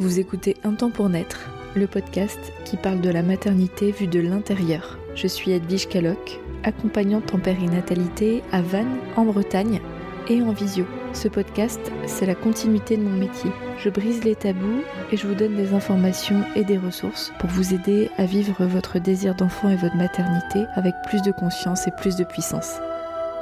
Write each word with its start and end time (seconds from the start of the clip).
Vous 0.00 0.20
écoutez 0.20 0.56
Un 0.62 0.74
temps 0.74 0.90
pour 0.90 1.08
naître, 1.08 1.50
le 1.74 1.88
podcast 1.88 2.38
qui 2.64 2.76
parle 2.76 3.00
de 3.00 3.10
la 3.10 3.22
maternité 3.22 3.90
vue 3.90 4.06
de 4.06 4.20
l'intérieur. 4.20 4.96
Je 5.16 5.26
suis 5.26 5.50
Edwige 5.50 5.88
Caloc, 5.88 6.38
accompagnante 6.62 7.34
en 7.34 7.40
périnatalité 7.40 8.44
à 8.52 8.62
Vannes, 8.62 8.98
en 9.16 9.24
Bretagne, 9.24 9.80
et 10.28 10.40
en 10.40 10.52
visio. 10.52 10.86
Ce 11.14 11.26
podcast, 11.26 11.80
c'est 12.06 12.26
la 12.26 12.36
continuité 12.36 12.96
de 12.96 13.02
mon 13.02 13.16
métier. 13.16 13.50
Je 13.78 13.88
brise 13.88 14.22
les 14.22 14.36
tabous 14.36 14.82
et 15.10 15.16
je 15.16 15.26
vous 15.26 15.34
donne 15.34 15.56
des 15.56 15.74
informations 15.74 16.44
et 16.54 16.62
des 16.62 16.78
ressources 16.78 17.32
pour 17.40 17.50
vous 17.50 17.74
aider 17.74 18.08
à 18.18 18.24
vivre 18.24 18.66
votre 18.66 19.00
désir 19.00 19.34
d'enfant 19.34 19.68
et 19.68 19.76
votre 19.76 19.96
maternité 19.96 20.64
avec 20.74 20.94
plus 21.08 21.22
de 21.22 21.32
conscience 21.32 21.88
et 21.88 21.92
plus 21.92 22.14
de 22.14 22.24
puissance. 22.24 22.78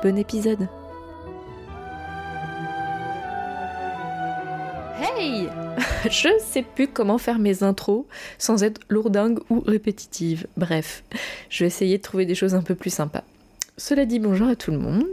Bon 0.03 0.17
épisode 0.17 0.69
Hey 4.99 5.49
Je 6.11 6.29
sais 6.39 6.63
plus 6.63 6.89
comment 6.89 7.19
faire 7.19 7.39
mes 7.39 7.63
intros 7.63 8.07
sans 8.39 8.63
être 8.63 8.81
lourdingue 8.89 9.41
ou 9.51 9.61
répétitive. 9.61 10.47
Bref, 10.57 11.05
je 11.51 11.65
vais 11.65 11.69
essayer 11.69 11.99
de 11.99 12.03
trouver 12.03 12.25
des 12.25 12.35
choses 12.35 12.55
un 12.55 12.63
peu 12.63 12.75
plus 12.75 12.91
sympas. 12.91 13.25
Cela 13.77 14.07
dit, 14.07 14.19
bonjour 14.19 14.49
à 14.49 14.57
tout 14.57 14.71
le 14.71 14.79
monde. 14.79 15.05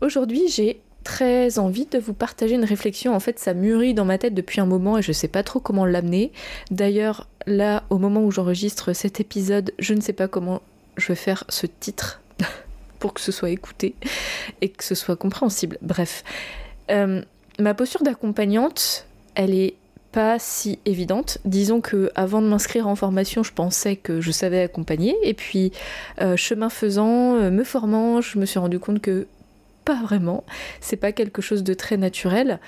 Aujourd'hui, 0.00 0.48
j'ai 0.48 0.80
très 1.02 1.58
envie 1.58 1.86
de 1.86 1.98
vous 1.98 2.14
partager 2.14 2.54
une 2.54 2.64
réflexion. 2.64 3.14
En 3.14 3.20
fait, 3.20 3.38
ça 3.38 3.54
mûrit 3.54 3.94
dans 3.94 4.04
ma 4.04 4.18
tête 4.18 4.34
depuis 4.34 4.60
un 4.60 4.66
moment 4.66 4.98
et 4.98 5.02
je 5.02 5.12
sais 5.12 5.28
pas 5.28 5.42
trop 5.42 5.58
comment 5.58 5.84
l'amener. 5.84 6.30
D'ailleurs, 6.70 7.26
là, 7.46 7.84
au 7.90 7.98
moment 7.98 8.22
où 8.22 8.30
j'enregistre 8.30 8.92
cet 8.92 9.20
épisode, 9.20 9.72
je 9.78 9.94
ne 9.94 10.00
sais 10.00 10.12
pas 10.12 10.28
comment 10.28 10.62
je 10.96 11.08
vais 11.08 11.16
faire 11.16 11.44
ce 11.48 11.66
titre 11.66 12.20
pour 12.98 13.14
que 13.14 13.20
ce 13.20 13.32
soit 13.32 13.50
écouté 13.50 13.94
et 14.60 14.68
que 14.68 14.84
ce 14.84 14.94
soit 14.94 15.16
compréhensible. 15.16 15.78
Bref, 15.82 16.22
euh, 16.90 17.22
ma 17.58 17.74
posture 17.74 18.02
d'accompagnante, 18.02 19.06
elle 19.34 19.54
est 19.54 19.74
pas 20.12 20.38
si 20.38 20.78
évidente. 20.86 21.38
Disons 21.44 21.80
que 21.80 22.10
avant 22.14 22.40
de 22.40 22.46
m'inscrire 22.46 22.88
en 22.88 22.96
formation, 22.96 23.42
je 23.42 23.52
pensais 23.52 23.96
que 23.96 24.20
je 24.20 24.30
savais 24.30 24.62
accompagner 24.62 25.14
et 25.22 25.34
puis 25.34 25.72
euh, 26.20 26.36
chemin 26.36 26.70
faisant, 26.70 27.36
euh, 27.36 27.50
me 27.50 27.64
formant, 27.64 28.20
je 28.20 28.38
me 28.38 28.46
suis 28.46 28.58
rendu 28.58 28.78
compte 28.78 29.00
que 29.00 29.26
pas 29.84 30.00
vraiment. 30.02 30.44
C'est 30.80 30.96
pas 30.96 31.12
quelque 31.12 31.42
chose 31.42 31.62
de 31.62 31.74
très 31.74 31.96
naturel. 31.96 32.60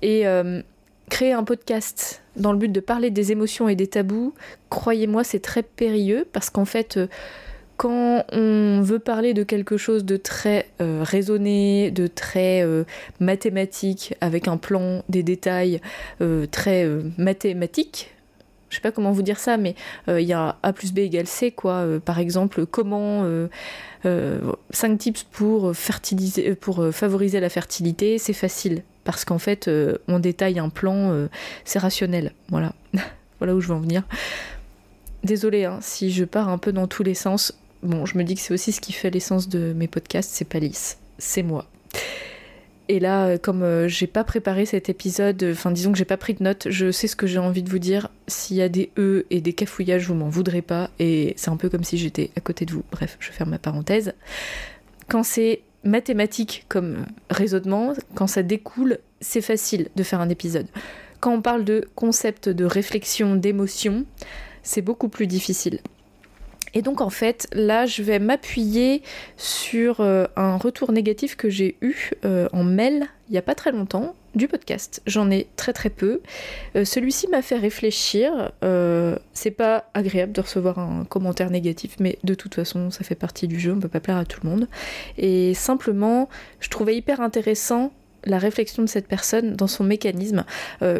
Et 0.00 0.26
euh, 0.26 0.62
créer 1.10 1.32
un 1.32 1.44
podcast 1.44 2.22
dans 2.36 2.52
le 2.52 2.58
but 2.58 2.70
de 2.70 2.80
parler 2.80 3.10
des 3.10 3.32
émotions 3.32 3.68
et 3.68 3.74
des 3.74 3.88
tabous, 3.88 4.32
croyez-moi, 4.70 5.24
c'est 5.24 5.40
très 5.40 5.62
périlleux 5.62 6.26
parce 6.32 6.50
qu'en 6.50 6.64
fait, 6.64 6.98
quand 7.82 8.24
on 8.30 8.80
veut 8.80 9.00
parler 9.00 9.34
de 9.34 9.42
quelque 9.42 9.76
chose 9.76 10.04
de 10.04 10.16
très 10.16 10.68
euh, 10.80 11.02
raisonné, 11.02 11.90
de 11.90 12.06
très 12.06 12.64
mathématique, 13.18 14.14
avec 14.20 14.46
un 14.46 14.56
plan, 14.56 15.02
des 15.08 15.24
détails 15.24 15.80
très 16.52 16.88
mathématiques, 17.18 18.14
je 18.68 18.76
sais 18.76 18.82
pas 18.82 18.92
comment 18.92 19.10
vous 19.10 19.22
dire 19.22 19.38
ça, 19.38 19.56
mais 19.56 19.74
il 20.06 20.20
y 20.20 20.32
a 20.32 20.56
A 20.62 20.72
plus 20.72 20.92
B 20.92 21.00
égale 21.00 21.26
C, 21.26 21.50
quoi. 21.50 21.84
par 22.04 22.18
exemple, 22.20 22.66
comment 22.66 23.26
5 24.04 24.08
euh, 24.08 24.96
tips 24.96 25.24
pour, 25.24 25.74
fertiliser, 25.76 26.50
euh, 26.50 26.54
pour 26.54 26.80
euh, 26.80 26.92
favoriser 26.92 27.40
la 27.40 27.48
fertilité, 27.48 28.18
c'est 28.18 28.32
facile. 28.32 28.82
Parce 29.04 29.24
qu'en 29.24 29.38
fait, 29.38 29.68
on 30.06 30.20
détaille 30.20 30.60
un 30.60 30.68
plan, 30.68 31.26
c'est 31.64 31.80
rationnel. 31.80 32.34
Voilà. 32.50 32.72
voilà 33.40 33.56
où 33.56 33.60
je 33.60 33.66
veux 33.66 33.74
en 33.74 33.80
venir. 33.80 34.04
Désolée 35.24 35.64
hein, 35.64 35.78
si 35.80 36.12
je 36.12 36.24
pars 36.24 36.48
un 36.48 36.56
peu 36.56 36.72
dans 36.72 36.86
tous 36.86 37.02
les 37.02 37.14
sens. 37.14 37.58
Bon, 37.82 38.06
je 38.06 38.16
me 38.16 38.22
dis 38.22 38.36
que 38.36 38.40
c'est 38.40 38.54
aussi 38.54 38.72
ce 38.72 38.80
qui 38.80 38.92
fait 38.92 39.10
l'essence 39.10 39.48
de 39.48 39.72
mes 39.72 39.88
podcasts, 39.88 40.30
c'est 40.32 40.48
pas 40.48 40.58
lisse. 40.60 40.98
C'est 41.18 41.42
moi. 41.42 41.66
Et 42.88 43.00
là, 43.00 43.26
euh, 43.26 43.38
comme 43.38 43.62
euh, 43.62 43.88
j'ai 43.88 44.06
pas 44.06 44.24
préparé 44.24 44.66
cet 44.66 44.88
épisode, 44.88 45.44
enfin 45.52 45.70
disons 45.70 45.92
que 45.92 45.98
j'ai 45.98 46.04
pas 46.04 46.16
pris 46.16 46.34
de 46.34 46.42
notes, 46.42 46.66
je 46.68 46.90
sais 46.90 47.06
ce 47.06 47.16
que 47.16 47.26
j'ai 47.26 47.38
envie 47.38 47.62
de 47.62 47.70
vous 47.70 47.78
dire. 47.78 48.10
S'il 48.26 48.56
y 48.56 48.62
a 48.62 48.68
des 48.68 48.90
E 48.98 49.24
et 49.30 49.40
des 49.40 49.52
cafouillages, 49.52 50.06
vous 50.06 50.14
m'en 50.14 50.28
voudrez 50.28 50.62
pas. 50.62 50.90
Et 50.98 51.34
c'est 51.36 51.50
un 51.50 51.56
peu 51.56 51.68
comme 51.68 51.84
si 51.84 51.96
j'étais 51.96 52.30
à 52.36 52.40
côté 52.40 52.66
de 52.66 52.72
vous. 52.72 52.84
Bref, 52.92 53.16
je 53.18 53.30
ferme 53.30 53.50
ma 53.50 53.58
parenthèse. 53.58 54.14
Quand 55.08 55.22
c'est 55.22 55.62
mathématique 55.84 56.66
comme 56.68 57.06
raisonnement, 57.30 57.94
quand 58.14 58.26
ça 58.26 58.42
découle, 58.42 58.98
c'est 59.20 59.40
facile 59.40 59.88
de 59.96 60.02
faire 60.02 60.20
un 60.20 60.28
épisode. 60.28 60.66
Quand 61.20 61.34
on 61.34 61.42
parle 61.42 61.64
de 61.64 61.88
concept 61.94 62.48
de 62.48 62.64
réflexion, 62.64 63.36
d'émotion, 63.36 64.04
c'est 64.62 64.82
beaucoup 64.82 65.08
plus 65.08 65.26
difficile. 65.26 65.78
Et 66.74 66.82
donc 66.82 67.00
en 67.00 67.10
fait, 67.10 67.48
là, 67.52 67.86
je 67.86 68.02
vais 68.02 68.18
m'appuyer 68.18 69.02
sur 69.36 70.00
euh, 70.00 70.26
un 70.36 70.56
retour 70.56 70.92
négatif 70.92 71.36
que 71.36 71.50
j'ai 71.50 71.76
eu 71.80 72.10
euh, 72.24 72.48
en 72.52 72.64
mail 72.64 73.06
il 73.28 73.32
n'y 73.32 73.38
a 73.38 73.42
pas 73.42 73.54
très 73.54 73.72
longtemps 73.72 74.14
du 74.34 74.46
podcast. 74.46 75.00
J'en 75.06 75.30
ai 75.30 75.46
très 75.56 75.72
très 75.72 75.88
peu. 75.88 76.20
Euh, 76.76 76.84
celui-ci 76.84 77.28
m'a 77.28 77.40
fait 77.40 77.56
réfléchir. 77.56 78.52
c'est 79.32 79.50
pas 79.50 79.84
agréable 79.94 80.32
de 80.32 80.42
recevoir 80.42 80.78
un 80.78 81.04
commentaire 81.04 81.50
négatif, 81.50 81.96
mais 81.98 82.18
de 82.24 82.34
toute 82.34 82.54
façon, 82.54 82.90
ça 82.90 83.04
fait 83.04 83.14
partie 83.14 83.48
du 83.48 83.58
jeu. 83.58 83.72
On 83.72 83.80
peut 83.80 83.88
pas 83.88 84.00
plaire 84.00 84.18
à 84.18 84.26
tout 84.26 84.40
le 84.42 84.50
monde. 84.50 84.68
Et 85.16 85.54
simplement, 85.54 86.28
je 86.60 86.68
trouvais 86.68 86.94
hyper 86.94 87.22
intéressant 87.22 87.92
la 88.24 88.38
réflexion 88.38 88.82
de 88.82 88.88
cette 88.88 89.08
personne 89.08 89.54
dans 89.56 89.66
son 89.66 89.84
mécanisme. 89.84 90.44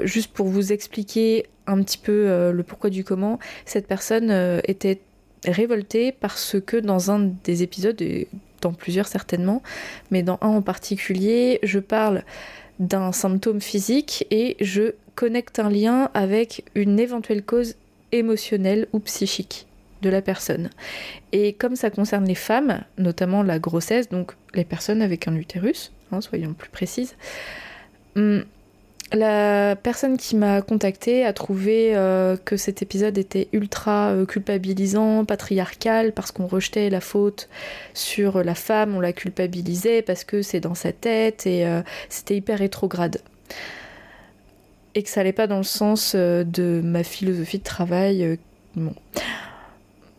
juste 0.05 0.33
pour 0.33 0.47
vous 0.47 0.73
expliquer 0.73 1.47
un 1.67 1.83
petit 1.83 1.99
peu 1.99 2.51
le 2.51 2.63
pourquoi 2.63 2.89
du 2.89 3.05
comment, 3.05 3.39
cette 3.67 3.87
personne 3.87 4.61
était 4.65 5.01
révoltée 5.45 6.13
parce 6.13 6.57
que 6.65 6.77
dans 6.77 7.11
un 7.11 7.31
des 7.45 7.63
épisodes, 7.63 8.01
et 8.01 8.29
dans 8.61 8.73
plusieurs 8.73 9.09
certainement, 9.09 9.63
mais 10.11 10.23
dans 10.23 10.39
un 10.41 10.49
en 10.49 10.63
particulier, 10.63 11.59
je 11.63 11.79
parle 11.79 12.23
d'un 12.79 13.13
symptôme 13.13 13.61
physique 13.61 14.27
et 14.31 14.57
je 14.61 14.95
connecte 15.15 15.59
un 15.59 15.71
lien 15.71 16.11
avec 16.15 16.65
une 16.75 16.99
éventuelle 16.99 17.43
cause 17.43 17.75
émotionnelle 18.13 18.87
ou 18.93 19.01
psychique 19.01 19.67
de 20.03 20.11
la 20.11 20.23
personne. 20.23 20.71
Et 21.33 21.53
comme 21.53 21.77
ça 21.77 21.91
concerne 21.91 22.25
les 22.27 22.35
femmes, 22.35 22.83
notamment 22.99 23.43
la 23.43 23.59
grossesse, 23.59 24.09
donc 24.09 24.33
les 24.55 24.65
personnes 24.65 25.03
avec 25.03 25.29
un 25.29 25.37
utérus, 25.37 25.93
hein, 26.11 26.21
soyons 26.21 26.55
plus 26.55 26.71
précises, 26.71 27.15
hum, 28.17 28.45
la 29.15 29.77
personne 29.77 30.17
qui 30.17 30.37
m'a 30.37 30.63
contacté 30.63 31.25
a 31.25 31.33
trouvé 31.33 31.95
euh, 31.95 32.37
que 32.37 32.57
cet 32.57 32.83
épisode 32.83 33.19
était 33.19 33.49
ultra 33.53 34.11
euh, 34.11 34.25
culpabilisant, 34.25 35.25
patriarcal, 35.25 36.13
parce 36.13 36.33
qu'on 36.33 36.47
rejetait 36.47 36.89
la 36.89 37.01
faute 37.01 37.49
sur 37.93 38.43
la 38.43 38.55
femme, 38.55 38.97
on 38.97 39.01
la 39.01 39.13
culpabilisait 39.13 40.03
parce 40.03 40.25
que 40.25 40.41
c'est 40.41 40.61
dans 40.61 40.75
sa 40.75 40.93
tête 40.93 41.47
et 41.47 41.67
euh, 41.67 41.83
c'était 42.09 42.37
hyper 42.37 42.59
rétrograde. 42.59 43.19
Et 44.95 45.03
que 45.03 45.11
ça 45.11 45.21
allait 45.21 45.33
pas 45.33 45.47
dans 45.47 45.59
le 45.59 45.63
sens 45.63 46.15
de 46.15 46.81
ma 46.85 47.03
philosophie 47.03 47.59
de 47.59 47.65
travail. 47.65 48.39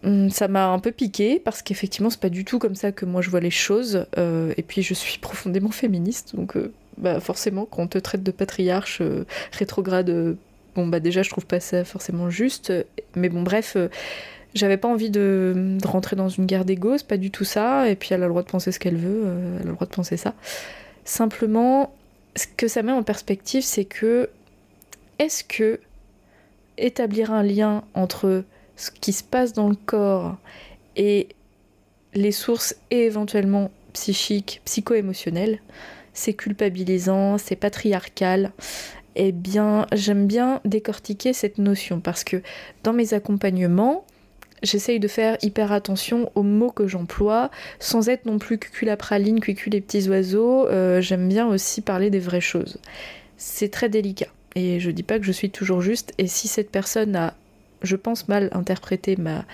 Hum, 0.04 0.30
ça 0.30 0.48
m'a 0.48 0.68
un 0.68 0.80
peu 0.80 0.92
piqué 0.92 1.40
parce 1.40 1.62
qu'effectivement 1.62 2.10
c'est 2.10 2.20
pas 2.20 2.30
du 2.30 2.44
tout 2.44 2.60
comme 2.60 2.76
ça 2.76 2.92
que 2.92 3.06
moi 3.06 3.22
je 3.22 3.30
vois 3.30 3.40
les 3.40 3.52
choses 3.52 4.06
et 4.18 4.64
puis 4.64 4.82
je 4.82 4.94
suis 4.94 5.18
profondément 5.22 5.72
féministe 5.72 6.36
donc 6.36 6.58
bah 6.98 7.20
forcément, 7.20 7.66
quand 7.66 7.84
on 7.84 7.88
te 7.88 7.98
traite 7.98 8.24
de 8.24 8.32
patriarche 8.32 9.00
euh, 9.02 9.26
rétrograde, 9.52 10.10
euh, 10.10 10.36
bon 10.76 10.88
bah 10.88 11.00
déjà 11.00 11.24
je 11.24 11.30
trouve 11.30 11.46
pas 11.46 11.60
ça 11.60 11.84
forcément 11.84 12.30
juste. 12.30 12.74
Mais 13.16 13.30
bon 13.30 13.44
bref, 13.44 13.74
euh, 13.76 13.90
j'avais 14.54 14.78
pas 14.78 14.88
envie 14.88 15.10
de, 15.10 15.78
rentrer 15.86 16.16
dans 16.16 16.30
une 16.30 16.46
guerre 16.46 16.66
d'ego, 16.66 16.98
c'est 16.98 17.08
pas 17.08 17.18
du 17.18 17.32
tout 17.32 17.46
ça. 17.46 17.90
Et 17.90 17.96
puis 17.96 18.10
elle 18.12 18.24
a 18.24 18.26
le 18.26 18.32
droit 18.32 18.44
de 18.44 18.50
penser 18.50 18.72
ce 18.72 18.80
qu'elle 18.80 18.98
veut, 18.98 19.24
elle 19.60 19.68
a 19.68 19.70
le 19.70 19.74
droit 19.74 19.88
de 19.88 19.94
penser 19.94 20.18
ça. 20.18 20.34
Simplement, 21.06 21.94
ce 22.36 22.48
que 22.48 22.68
ça 22.68 22.82
met 22.84 22.92
en 22.92 23.04
perspective, 23.04 23.64
c'est 23.64 23.86
que 23.86 24.30
est-ce 25.20 25.44
que 25.44 25.80
établir 26.78 27.32
un 27.32 27.44
lien 27.44 27.84
entre 27.94 28.44
ce 28.76 28.92
qui 28.92 29.14
se 29.14 29.24
passe 29.24 29.54
dans 29.54 29.70
le 29.70 29.76
corps 29.76 30.38
et 30.96 31.30
les 32.14 32.32
sources 32.32 32.76
éventuellement 32.92 33.72
psychiques, 33.94 34.62
psycho-émotionnelles, 34.66 35.60
c'est 36.14 36.34
culpabilisant, 36.34 37.38
c'est 37.38 37.56
patriarcal. 37.56 38.52
Eh 39.16 39.32
bien, 39.32 39.86
j'aime 39.94 40.26
bien 40.26 40.60
décortiquer 40.66 41.34
cette 41.34 41.58
notion 41.58 42.00
parce 42.00 42.24
que 42.24 42.42
dans 42.84 42.94
mes 42.94 43.14
accompagnements, 43.14 44.06
j'essaye 44.64 45.00
de 45.00 45.08
faire 45.08 45.38
hyper 45.42 45.72
attention 45.72 46.32
aux 46.36 46.44
mots 46.44 46.72
que 46.72 46.88
j'emploie, 46.88 47.52
sans 47.80 48.10
être 48.10 48.26
non 48.26 48.40
plus 48.40 48.58
cucul 48.58 48.88
la 48.88 48.98
praline, 48.98 49.40
les 49.46 49.82
petits 49.82 50.10
oiseaux. 50.10 50.68
Euh, 50.68 51.02
j'aime 51.02 51.28
bien 51.28 51.48
aussi 51.48 51.82
parler 51.82 52.10
des 52.10 52.20
vraies 52.20 52.42
choses. 52.42 52.80
C'est 53.38 53.70
très 53.70 53.90
délicat. 53.90 54.28
Et 54.56 54.80
je 54.80 54.92
dis 54.92 55.04
pas 55.04 55.20
que 55.20 55.26
je 55.26 55.32
suis 55.32 55.50
toujours 55.50 55.82
juste. 55.82 56.14
Et 56.18 56.28
si 56.28 56.48
cette 56.48 56.72
personne 56.72 57.16
a 57.16 57.34
je 57.84 57.96
pense, 57.96 58.28
mal 58.28 58.50
interpréter 58.54 59.16
ma, 59.18 59.46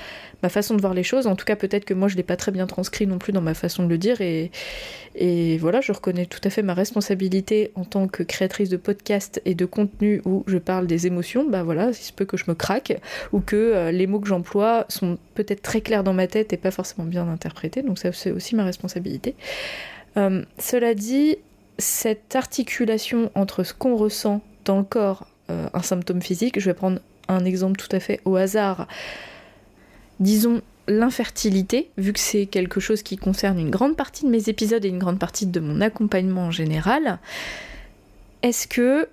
ma 0.44 0.50
façon 0.50 0.76
de 0.76 0.82
voir 0.82 0.94
les 0.94 1.04
choses. 1.04 1.28
En 1.28 1.36
tout 1.36 1.46
cas, 1.46 1.56
peut-être 1.56 1.86
que 1.86 1.94
moi, 1.94 2.08
je 2.08 2.14
ne 2.14 2.18
l'ai 2.18 2.24
pas 2.24 2.36
très 2.36 2.52
bien 2.52 2.68
transcrit 2.68 3.08
non 3.08 3.18
plus 3.18 3.34
dans 3.34 3.42
ma 3.42 3.54
façon 3.54 3.84
de 3.84 3.90
le 3.90 3.98
dire. 3.98 4.22
Et, 4.22 4.52
et 5.16 5.58
voilà, 5.58 5.82
je 5.82 5.92
reconnais 5.92 6.26
tout 6.26 6.40
à 6.44 6.50
fait 6.50 6.62
ma 6.62 6.74
responsabilité 6.74 7.72
en 7.76 7.84
tant 7.84 8.08
que 8.08 8.24
créatrice 8.24 8.70
de 8.70 8.78
podcast 8.78 9.42
et 9.46 9.56
de 9.56 9.66
contenu 9.66 10.22
où 10.26 10.44
je 10.48 10.58
parle 10.58 10.88
des 10.88 11.08
émotions. 11.08 11.50
Bah 11.50 11.64
voilà, 11.64 11.90
il 11.90 11.96
se 11.96 12.14
peut 12.14 12.26
que 12.26 12.38
je 12.38 12.46
me 12.48 12.56
craque 12.56 13.00
ou 13.34 13.40
que 13.40 13.56
euh, 13.56 13.92
les 13.92 14.08
mots 14.08 14.20
que 14.20 14.28
j'emploie 14.28 14.86
sont 14.90 15.18
peut-être 15.36 15.62
très 15.62 15.82
clairs 15.82 16.04
dans 16.04 16.14
ma 16.14 16.28
tête 16.28 16.54
et 16.54 16.58
pas 16.58 16.72
forcément 16.72 17.08
bien 17.08 17.28
interprétés. 17.28 17.82
Donc 17.82 18.00
ça, 18.00 18.12
c'est 18.14 18.32
aussi 18.32 18.56
ma 18.56 18.64
responsabilité. 18.64 19.36
Euh, 20.18 20.44
cela 20.58 20.94
dit, 20.94 21.38
cette 21.78 22.36
articulation 22.36 23.32
entre 23.36 23.64
ce 23.64 23.74
qu'on 23.74 23.96
ressent 23.96 24.42
dans 24.66 24.78
le 24.78 24.84
corps 24.84 25.28
euh, 25.50 25.68
un 25.74 25.82
symptôme 25.82 26.22
physique. 26.22 26.60
Je 26.60 26.66
vais 26.66 26.74
prendre 26.76 27.00
un 27.30 27.46
exemple 27.46 27.80
tout 27.80 27.96
à 27.96 28.00
fait 28.00 28.20
au 28.26 28.36
hasard. 28.36 28.88
Disons 30.20 30.62
l'infertilité, 30.88 31.92
vu 31.98 32.14
que 32.14 32.20
c'est 32.20 32.48
quelque 32.48 32.80
chose 32.80 33.04
qui 33.04 33.16
concerne 33.16 33.60
une 33.60 33.70
grande 33.70 33.96
partie 33.96 34.26
de 34.26 34.30
mes 34.30 34.50
épisodes 34.50 34.84
et 34.84 34.90
une 34.90 35.00
grande 35.00 35.20
partie 35.20 35.46
de 35.46 35.60
mon 35.60 35.82
accompagnement 35.82 36.46
en 36.46 36.52
général. 36.52 37.20
Est-ce 38.42 38.68
que 38.68 39.08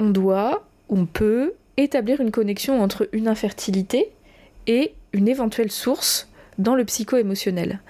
on 0.00 0.10
doit, 0.10 0.66
on 0.88 1.06
peut 1.06 1.54
établir 1.76 2.20
une 2.20 2.32
connexion 2.32 2.82
entre 2.82 3.08
une 3.12 3.28
infertilité 3.28 4.10
et 4.66 4.94
une 5.12 5.28
éventuelle 5.28 5.70
source 5.70 6.28
dans 6.58 6.74
le 6.74 6.84
psycho-émotionnel? 6.84 7.80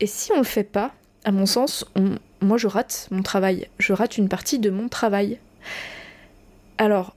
Et 0.00 0.06
si 0.06 0.30
on 0.32 0.38
le 0.38 0.44
fait 0.44 0.64
pas, 0.64 0.92
à 1.24 1.32
mon 1.32 1.46
sens, 1.46 1.86
moi 2.42 2.58
je 2.58 2.66
rate 2.66 3.08
mon 3.10 3.22
travail, 3.22 3.68
je 3.78 3.94
rate 3.94 4.18
une 4.18 4.28
partie 4.28 4.58
de 4.58 4.68
mon 4.68 4.88
travail. 4.88 5.38
Alors, 6.76 7.16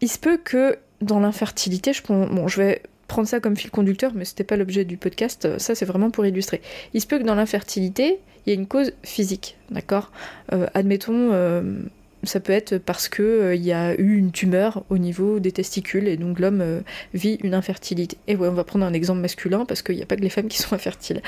il 0.00 0.10
se 0.10 0.18
peut 0.18 0.36
que 0.36 0.78
dans 1.00 1.20
l'infertilité, 1.20 1.92
je, 1.92 2.02
je 2.46 2.56
vais 2.56 2.82
prendre 3.08 3.28
ça 3.28 3.40
comme 3.40 3.56
fil 3.56 3.70
conducteur, 3.70 4.12
mais 4.14 4.24
c'était 4.24 4.44
pas 4.44 4.56
l'objet 4.56 4.84
du 4.84 4.96
podcast, 4.96 5.58
ça 5.58 5.74
c'est 5.74 5.84
vraiment 5.84 6.10
pour 6.10 6.26
illustrer. 6.26 6.60
Il 6.94 7.00
se 7.00 7.06
peut 7.06 7.18
que 7.18 7.24
dans 7.24 7.34
l'infertilité, 7.34 8.18
il 8.44 8.50
y 8.50 8.52
ait 8.52 8.56
une 8.56 8.66
cause 8.66 8.92
physique, 9.02 9.56
d'accord? 9.70 10.10
Euh, 10.52 10.66
Admettons, 10.74 11.30
euh, 11.32 11.80
ça 12.22 12.40
peut 12.40 12.52
être 12.52 12.78
parce 12.78 13.08
qu'il 13.08 13.24
euh, 13.24 13.54
y 13.54 13.72
a 13.72 13.94
eu 13.94 14.16
une 14.16 14.32
tumeur 14.32 14.84
au 14.88 14.98
niveau 14.98 15.38
des 15.40 15.52
testicules 15.52 16.08
et 16.08 16.16
donc 16.16 16.38
l'homme 16.40 16.82
vit 17.14 17.38
une 17.42 17.54
infertilité. 17.54 18.16
Et 18.26 18.36
ouais, 18.36 18.48
on 18.48 18.54
va 18.54 18.64
prendre 18.64 18.84
un 18.84 18.92
exemple 18.92 19.20
masculin 19.20 19.64
parce 19.64 19.82
qu'il 19.82 19.96
n'y 19.96 20.02
a 20.02 20.06
pas 20.06 20.16
que 20.16 20.22
les 20.22 20.30
femmes 20.30 20.48
qui 20.48 20.58
sont 20.58 20.74
infertiles 20.74 21.22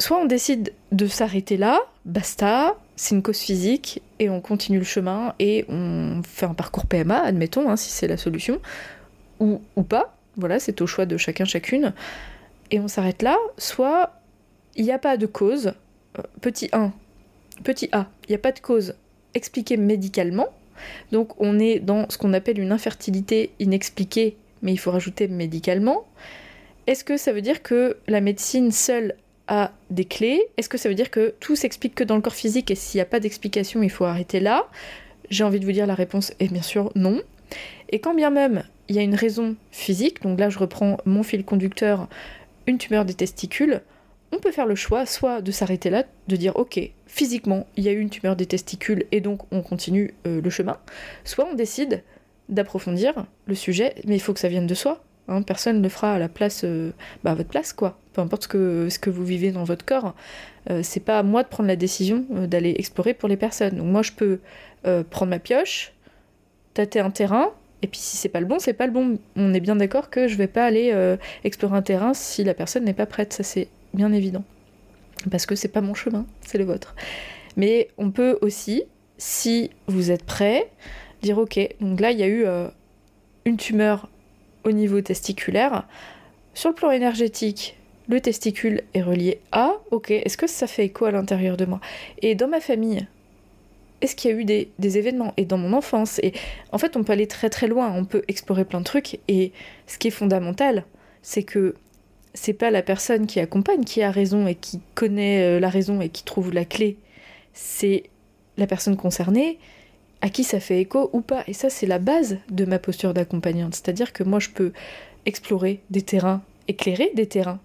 soit 0.00 0.18
on 0.18 0.24
décide 0.24 0.72
de 0.92 1.06
s'arrêter 1.06 1.56
là, 1.56 1.78
basta, 2.04 2.76
c'est 3.00 3.14
une 3.14 3.22
cause 3.22 3.38
physique, 3.38 4.02
et 4.18 4.28
on 4.28 4.42
continue 4.42 4.78
le 4.78 4.84
chemin, 4.84 5.34
et 5.38 5.64
on 5.70 6.20
fait 6.22 6.44
un 6.44 6.52
parcours 6.52 6.84
PMA, 6.84 7.18
admettons, 7.18 7.70
hein, 7.70 7.76
si 7.76 7.88
c'est 7.88 8.06
la 8.06 8.18
solution, 8.18 8.60
ou, 9.38 9.62
ou 9.74 9.82
pas, 9.82 10.18
voilà, 10.36 10.60
c'est 10.60 10.82
au 10.82 10.86
choix 10.86 11.06
de 11.06 11.16
chacun, 11.16 11.46
chacune, 11.46 11.94
et 12.70 12.78
on 12.78 12.88
s'arrête 12.88 13.22
là, 13.22 13.38
soit 13.56 14.20
il 14.76 14.84
n'y 14.84 14.92
a 14.92 14.98
pas 14.98 15.16
de 15.16 15.24
cause, 15.24 15.72
euh, 16.18 16.22
petit 16.42 16.68
1, 16.72 16.92
petit 17.64 17.88
A, 17.92 18.10
il 18.28 18.32
n'y 18.32 18.34
a 18.34 18.38
pas 18.38 18.52
de 18.52 18.60
cause 18.60 18.94
expliquée 19.32 19.78
médicalement, 19.78 20.48
donc 21.10 21.40
on 21.40 21.58
est 21.58 21.78
dans 21.78 22.04
ce 22.10 22.18
qu'on 22.18 22.34
appelle 22.34 22.60
une 22.60 22.70
infertilité 22.70 23.54
inexpliquée, 23.60 24.36
mais 24.60 24.72
il 24.72 24.78
faut 24.78 24.90
rajouter 24.90 25.26
médicalement. 25.26 26.06
Est-ce 26.86 27.02
que 27.02 27.16
ça 27.16 27.32
veut 27.32 27.40
dire 27.40 27.62
que 27.62 27.96
la 28.08 28.20
médecine 28.20 28.72
seule 28.72 29.14
a 29.48 29.72
des 29.90 30.04
clés 30.04 30.40
Est-ce 30.56 30.68
que 30.68 30.78
ça 30.78 30.88
veut 30.88 30.94
dire 30.94 31.10
que 31.10 31.34
tout 31.40 31.56
s'explique 31.56 31.94
que 31.94 32.04
dans 32.04 32.16
le 32.16 32.22
corps 32.22 32.34
physique 32.34 32.70
et 32.70 32.74
s'il 32.74 32.98
n'y 32.98 33.02
a 33.02 33.06
pas 33.06 33.20
d'explication, 33.20 33.82
il 33.82 33.90
faut 33.90 34.04
arrêter 34.04 34.40
là? 34.40 34.68
J'ai 35.30 35.44
envie 35.44 35.60
de 35.60 35.64
vous 35.64 35.72
dire 35.72 35.86
la 35.86 35.94
réponse 35.94 36.32
est 36.40 36.52
bien 36.52 36.62
sûr 36.62 36.90
non. 36.94 37.20
Et 37.88 38.00
quand 38.00 38.14
bien 38.14 38.30
même 38.30 38.64
il 38.88 38.96
y 38.96 38.98
a 38.98 39.02
une 39.02 39.14
raison 39.14 39.56
physique, 39.70 40.22
donc 40.22 40.38
là 40.40 40.50
je 40.50 40.58
reprends 40.58 40.98
mon 41.04 41.22
fil 41.22 41.44
conducteur, 41.44 42.08
une 42.66 42.78
tumeur 42.78 43.04
des 43.04 43.14
testicules, 43.14 43.82
on 44.32 44.38
peut 44.38 44.52
faire 44.52 44.66
le 44.66 44.74
choix 44.74 45.06
soit 45.06 45.42
de 45.42 45.52
s'arrêter 45.52 45.90
là, 45.90 46.04
de 46.28 46.36
dire 46.36 46.56
ok, 46.56 46.80
physiquement 47.06 47.66
il 47.76 47.84
y 47.84 47.88
a 47.88 47.92
eu 47.92 48.00
une 48.00 48.10
tumeur 48.10 48.36
des 48.36 48.46
testicules 48.46 49.06
et 49.12 49.20
donc 49.20 49.42
on 49.52 49.62
continue 49.62 50.14
euh, 50.26 50.40
le 50.40 50.50
chemin, 50.50 50.78
soit 51.24 51.46
on 51.50 51.54
décide 51.54 52.02
d'approfondir 52.48 53.26
le 53.46 53.54
sujet, 53.54 53.94
mais 54.06 54.16
il 54.16 54.20
faut 54.20 54.34
que 54.34 54.40
ça 54.40 54.48
vienne 54.48 54.66
de 54.66 54.74
soi. 54.74 55.02
Hein, 55.28 55.42
personne 55.42 55.80
ne 55.80 55.88
fera 55.88 56.14
à 56.14 56.18
la 56.18 56.28
place, 56.28 56.62
euh, 56.64 56.90
bah, 57.22 57.34
votre 57.34 57.48
place, 57.48 57.72
quoi. 57.72 57.98
Peu 58.12 58.20
importe 58.20 58.44
ce 58.44 58.48
que, 58.48 58.88
ce 58.90 58.98
que 58.98 59.10
vous 59.10 59.24
vivez 59.24 59.52
dans 59.52 59.62
votre 59.62 59.84
corps. 59.84 60.14
Euh, 60.68 60.80
c'est 60.82 61.00
pas 61.00 61.20
à 61.20 61.22
moi 61.22 61.44
de 61.44 61.48
prendre 61.48 61.68
la 61.68 61.76
décision 61.76 62.24
euh, 62.34 62.46
d'aller 62.48 62.74
explorer 62.78 63.14
pour 63.14 63.28
les 63.28 63.36
personnes. 63.36 63.76
Donc 63.76 63.86
moi, 63.86 64.02
je 64.02 64.12
peux 64.12 64.40
prendre 65.10 65.28
ma 65.28 65.38
pioche, 65.38 65.92
tâter 66.72 67.00
un 67.00 67.10
terrain, 67.10 67.50
et 67.82 67.86
puis 67.86 68.00
si 68.00 68.16
c'est 68.16 68.30
pas 68.30 68.40
le 68.40 68.46
bon, 68.46 68.58
c'est 68.58 68.72
pas 68.72 68.86
le 68.86 68.92
bon. 68.92 69.18
On 69.36 69.52
est 69.52 69.60
bien 69.60 69.76
d'accord 69.76 70.08
que 70.08 70.26
je 70.26 70.36
vais 70.36 70.46
pas 70.46 70.64
aller 70.64 71.16
explorer 71.44 71.76
un 71.76 71.82
terrain 71.82 72.14
si 72.14 72.44
la 72.44 72.54
personne 72.54 72.84
n'est 72.84 72.94
pas 72.94 73.04
prête. 73.04 73.34
Ça, 73.34 73.42
c'est 73.42 73.68
bien 73.92 74.10
évident. 74.10 74.42
Parce 75.30 75.44
que 75.44 75.54
c'est 75.54 75.68
pas 75.68 75.82
mon 75.82 75.92
chemin, 75.92 76.24
c'est 76.40 76.56
le 76.56 76.64
vôtre. 76.64 76.94
Mais 77.58 77.90
on 77.98 78.10
peut 78.10 78.38
aussi, 78.40 78.84
si 79.18 79.70
vous 79.86 80.10
êtes 80.10 80.24
prêt, 80.24 80.70
dire 81.20 81.36
ok, 81.36 81.60
donc 81.82 82.00
là, 82.00 82.10
il 82.10 82.18
y 82.18 82.22
a 82.22 82.28
eu 82.28 82.46
une 83.44 83.58
tumeur 83.58 84.08
au 84.64 84.72
niveau 84.72 85.00
testiculaire. 85.00 85.86
Sur 86.54 86.70
le 86.70 86.74
plan 86.74 86.90
énergétique, 86.90 87.76
le 88.08 88.20
testicule 88.20 88.82
est 88.94 89.02
relié 89.02 89.40
à, 89.52 89.74
ok, 89.90 90.10
est-ce 90.10 90.36
que 90.36 90.46
ça 90.46 90.66
fait 90.66 90.86
écho 90.86 91.04
à 91.04 91.10
l'intérieur 91.12 91.56
de 91.56 91.64
moi? 91.64 91.80
Et 92.22 92.34
dans 92.34 92.48
ma 92.48 92.60
famille, 92.60 93.06
est-ce 94.00 94.16
qu'il 94.16 94.30
y 94.30 94.34
a 94.34 94.36
eu 94.36 94.44
des, 94.44 94.70
des, 94.78 94.98
événements? 94.98 95.32
Et 95.36 95.44
dans 95.44 95.58
mon 95.58 95.72
enfance 95.72 96.18
Et 96.22 96.32
en 96.72 96.78
fait, 96.78 96.96
on 96.96 97.04
peut 97.04 97.12
aller 97.12 97.28
très 97.28 97.50
très 97.50 97.66
loin, 97.66 97.92
on 97.94 98.04
peut 98.04 98.22
explorer 98.28 98.64
plein 98.64 98.80
de 98.80 98.84
trucs. 98.84 99.18
Et 99.28 99.52
ce 99.86 99.98
qui 99.98 100.08
est 100.08 100.12
fondamental, 100.12 100.84
c'est 101.22 101.42
que 101.42 101.74
c'est 102.34 102.52
pas 102.52 102.70
la 102.70 102.82
personne 102.82 103.26
qui 103.26 103.40
accompagne 103.40 103.84
qui 103.84 104.02
a 104.02 104.10
raison 104.10 104.46
et 104.46 104.54
qui 104.54 104.80
connaît 104.94 105.42
euh, 105.42 105.60
la 105.60 105.68
raison 105.68 106.00
et 106.00 106.08
qui 106.08 106.24
trouve 106.24 106.52
la 106.52 106.64
clé. 106.64 106.96
C'est 107.52 108.04
la 108.56 108.66
personne 108.66 108.96
concernée 108.96 109.58
à 110.22 110.28
qui 110.28 110.44
ça 110.44 110.60
fait 110.60 110.80
écho 110.80 111.10
ou 111.12 111.20
pas. 111.20 111.44
Et 111.46 111.52
ça, 111.52 111.70
c'est 111.70 111.86
la 111.86 111.98
base 111.98 112.38
de 112.50 112.64
ma 112.64 112.78
posture 112.78 113.14
d'accompagnante. 113.14 113.74
C'est-à-dire 113.74 114.12
que 114.12 114.22
moi, 114.22 114.38
je 114.38 114.50
peux 114.50 114.72
explorer 115.26 115.80
des 115.90 116.02
terrains, 116.02 116.42
éclairer 116.68 117.10
des 117.14 117.26
terrains. 117.26 117.60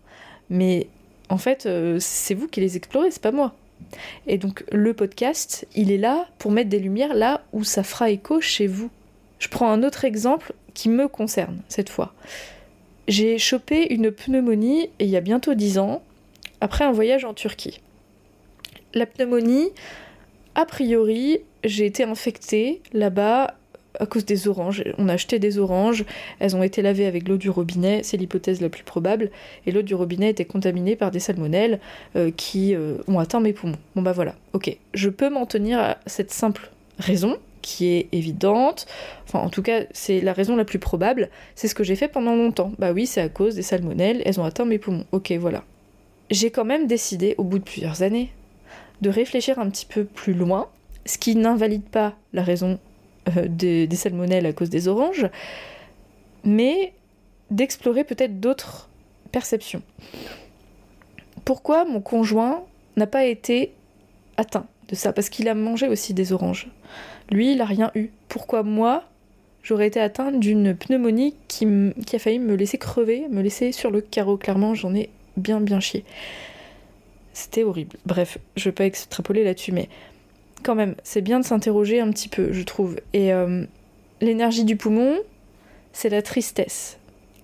Mais 0.50 0.88
en 1.30 1.38
fait, 1.38 1.66
euh, 1.66 1.98
c'est 2.00 2.34
vous 2.34 2.48
qui 2.48 2.62
les 2.62 2.78
explorez, 2.78 3.12
c'est 3.12 3.22
pas 3.22 3.32
moi. 3.32 3.56
Et 4.28 4.38
donc, 4.38 4.64
le 4.72 4.94
podcast, 4.94 5.68
il 5.76 5.92
est 5.92 5.98
là 5.98 6.28
pour 6.38 6.52
mettre 6.52 6.70
des 6.70 6.80
lumières 6.80 7.14
là 7.14 7.44
où 7.52 7.64
ça 7.64 7.84
fera 7.84 8.10
écho 8.10 8.42
chez 8.42 8.68
vous. 8.68 8.90
Je 9.40 9.50
prends 9.50 9.70
un 9.70 9.84
autre 9.84 10.06
exemple 10.06 10.54
qui 10.74 10.90
me 10.90 11.08
concerne 11.08 11.62
cette 11.68 11.90
fois. 11.90 12.14
J'ai 13.08 13.38
chopé 13.38 13.94
une 13.94 14.12
pneumonie 14.12 14.90
il 15.00 15.08
y 15.08 15.18
a 15.18 15.22
bientôt 15.22 15.54
10 15.54 15.78
ans, 15.78 16.02
après 16.62 16.86
un 16.86 16.92
voyage 16.92 17.26
en 17.26 17.34
Turquie. 17.34 17.82
La 18.94 19.06
pneumonie, 19.06 19.70
a 20.56 20.66
priori, 20.66 21.42
j'ai 21.66 21.86
été 21.86 22.04
infectée 22.04 22.82
là-bas 22.94 23.56
à 24.00 24.06
cause 24.06 24.26
des 24.26 24.48
oranges. 24.48 24.84
On 24.98 25.10
a 25.10 25.14
acheté 25.14 25.40
des 25.40 25.58
oranges, 25.58 26.06
elles 26.40 26.56
ont 26.56 26.64
été 26.64 26.82
lavées 26.82 27.06
avec 27.06 27.28
l'eau 27.28 27.38
du 27.38 27.50
robinet, 27.50 28.02
c'est 28.04 28.18
l'hypothèse 28.18 28.62
la 28.62 28.70
plus 28.70 28.84
probable, 28.84 29.32
et 29.66 29.72
l'eau 29.72 29.82
du 29.82 29.96
robinet 29.96 30.30
était 30.30 30.46
contaminée 30.46 30.96
par 30.96 31.12
des 31.12 31.20
salmonelles 31.20 31.80
euh, 32.16 32.32
qui 32.36 32.76
euh, 32.76 32.98
ont 33.08 33.20
atteint 33.20 33.40
mes 33.40 33.54
poumons. 33.54 33.78
Bon 33.96 34.02
bah 34.02 34.12
voilà, 34.12 34.36
ok. 34.54 34.76
Je 34.94 35.10
peux 35.10 35.30
m'en 35.30 35.46
tenir 35.46 35.80
à 35.80 35.98
cette 36.06 36.32
simple 36.32 36.72
raison, 37.00 37.38
qui 37.62 37.88
est 37.88 38.10
évidente, 38.12 38.86
enfin 39.24 39.40
en 39.40 39.50
tout 39.50 39.64
cas 39.64 39.82
c'est 39.92 40.22
la 40.22 40.34
raison 40.34 40.56
la 40.56 40.66
plus 40.66 40.80
probable, 40.80 41.30
c'est 41.56 41.68
ce 41.68 41.74
que 41.76 41.84
j'ai 41.84 41.96
fait 41.96 42.08
pendant 42.08 42.36
longtemps. 42.36 42.72
Bah 42.78 42.92
oui, 42.92 43.08
c'est 43.08 43.22
à 43.22 43.30
cause 43.30 43.56
des 43.56 43.64
salmonelles, 43.64 44.22
elles 44.26 44.40
ont 44.40 44.46
atteint 44.46 44.66
mes 44.66 44.78
poumons. 44.78 45.06
Ok, 45.12 45.32
voilà. 45.40 45.64
J'ai 46.32 46.52
quand 46.52 46.66
même 46.66 46.88
décidé, 46.88 47.36
au 47.38 47.44
bout 47.44 47.60
de 47.60 47.64
plusieurs 47.64 48.02
années, 48.02 48.30
de 49.02 49.10
réfléchir 49.10 49.60
un 49.60 49.70
petit 49.70 49.86
peu 49.86 50.06
plus 50.06 50.34
loin 50.34 50.68
ce 51.06 51.18
qui 51.18 51.36
n'invalide 51.36 51.84
pas 51.84 52.16
la 52.34 52.44
raison 52.44 52.80
euh, 53.38 53.48
des, 53.48 53.88
salmonelles 53.96 54.46
à 54.46 54.54
cause 54.54 54.70
des 54.70 54.88
oranges, 54.88 55.28
mais 56.44 56.94
d'explorer 57.52 58.04
peut-être 58.04 58.40
d'autres 58.40 58.90
perceptions. 59.32 59.82
Pourquoi 61.44 61.86
mon 61.86 62.02
conjoint 62.02 62.64
n'a 62.98 63.08
pas 63.08 63.26
été 63.26 63.72
atteint 64.38 64.66
de 64.90 64.96
ça? 64.96 65.14
Parce 65.14 65.30
qu'il 65.30 65.48
a 65.48 65.56
mangé 65.56 65.88
aussi 65.88 66.14
des 66.14 66.34
oranges. 66.34 66.68
Lui, 67.32 67.52
il 67.52 67.58
n'a 67.58 67.66
rien 67.66 67.92
eu. 67.96 68.10
Pourquoi 68.30 68.64
moi, 68.64 69.04
j'aurais 69.64 69.88
été 69.88 70.00
atteinte 70.00 70.40
d'une 70.40 70.76
pneumonie 70.76 71.36
qui, 71.48 71.66
a 72.14 72.20
failli 72.20 72.40
me 72.40 72.56
laisser 72.56 72.78
crever, 72.78 73.28
me 73.30 73.42
laisser 73.42 73.72
sur 73.72 73.92
le 73.92 74.02
carreau? 74.02 74.38
Clairement, 74.38 74.74
j'en 74.74 74.94
ai 74.96 75.10
bien 75.38 75.62
bien 75.62 75.80
chié. 75.80 76.04
C'était 77.34 77.64
horrible. 77.64 77.98
Bref, 78.06 78.38
je 78.56 78.66
vais 78.66 78.72
pas 78.72 78.86
extrapoler 78.86 79.44
là-dessus, 79.44 79.72
mais 79.72 79.90
quand 80.64 80.76
même, 80.76 80.96
c'est 81.04 81.22
bien 81.22 81.40
de 81.40 81.46
s'interroger 81.46 82.00
un 82.00 82.10
petit 82.10 82.30
peu, 82.30 82.52
je 82.52 82.64
trouve. 82.64 82.98
Et 83.14 83.34
euh, 83.34 83.66
l'énergie 84.22 84.66
du 84.66 84.76
poumon, 84.76 85.18
c'est 85.94 86.10
la 86.10 86.22
tristesse. 86.22 86.98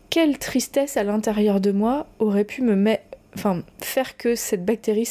Quelle 0.10 0.38
tristesse 0.38 0.98
à 0.98 1.04
l'intérieur 1.04 1.62
de 1.62 1.72
moi 1.72 2.08
aurait 2.20 2.44
pu 2.44 2.62
me 2.62 2.76
mettre, 2.76 3.18
enfin, 3.36 3.64
faire 3.80 4.18
que 4.18 4.36
cette 4.36 4.66
bactérie 4.66 5.08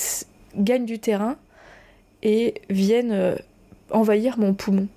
gagne 0.56 0.84
du 0.84 0.98
terrain 0.98 1.36
et 2.22 2.54
vienne 2.68 3.12
euh, 3.12 3.36
envahir 3.90 4.38
mon 4.38 4.54
poumon? 4.54 4.88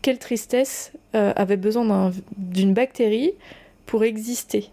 Quelle 0.00 0.18
tristesse 0.18 0.92
euh, 1.14 1.32
avait 1.36 1.56
besoin 1.56 2.12
d'une 2.36 2.74
bactérie 2.74 3.32
pour 3.86 4.02
exister? 4.02 4.70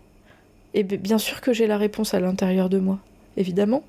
Et 0.73 0.83
bien 0.83 1.17
sûr 1.17 1.41
que 1.41 1.53
j'ai 1.53 1.67
la 1.67 1.77
réponse 1.77 2.13
à 2.13 2.19
l'intérieur 2.19 2.69
de 2.69 2.79
moi, 2.79 2.99
évidemment. 3.37 3.83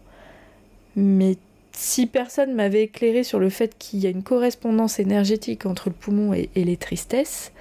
Mais 0.97 1.37
si 1.72 2.06
personne 2.06 2.54
m'avait 2.54 2.84
éclairé 2.84 3.22
sur 3.24 3.38
le 3.38 3.50
fait 3.50 3.76
qu'il 3.78 4.00
y 4.00 4.06
a 4.06 4.10
une 4.10 4.22
correspondance 4.22 4.98
énergétique 4.98 5.66
entre 5.66 5.88
le 5.88 5.94
poumon 5.94 6.32
et, 6.34 6.50
les 6.54 6.76
tristesses, 6.76 7.52